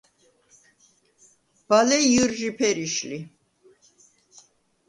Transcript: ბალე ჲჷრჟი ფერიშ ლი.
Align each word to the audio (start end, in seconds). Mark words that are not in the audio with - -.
ბალე 1.67 1.97
ჲჷრჟი 2.11 2.49
ფერიშ 2.57 2.95
ლი. 3.09 3.19